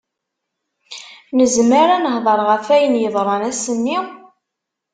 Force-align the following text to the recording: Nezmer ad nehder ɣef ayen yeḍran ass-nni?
Nezmer 1.37 1.87
ad 1.95 2.01
nehder 2.03 2.39
ɣef 2.49 2.65
ayen 2.75 3.01
yeḍran 3.01 3.43
ass-nni? 3.51 3.99